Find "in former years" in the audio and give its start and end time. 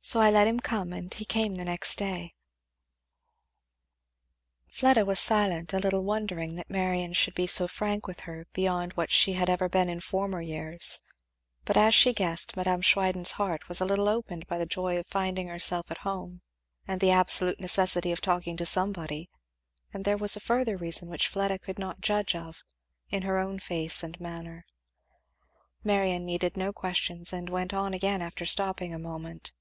9.90-11.00